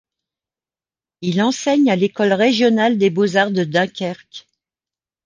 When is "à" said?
1.91-1.95